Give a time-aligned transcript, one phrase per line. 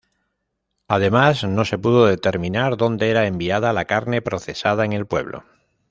[0.87, 5.43] Además no se pudo determinar dónde era enviada la carne procesada en el pueblo.